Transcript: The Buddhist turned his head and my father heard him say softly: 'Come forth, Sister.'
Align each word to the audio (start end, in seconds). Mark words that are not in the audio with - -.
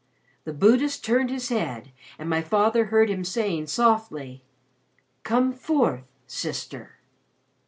The 0.45 0.53
Buddhist 0.53 1.05
turned 1.05 1.29
his 1.29 1.49
head 1.49 1.91
and 2.17 2.27
my 2.27 2.41
father 2.41 2.85
heard 2.85 3.07
him 3.07 3.23
say 3.23 3.63
softly: 3.67 4.43
'Come 5.21 5.53
forth, 5.53 6.05
Sister.' 6.25 6.93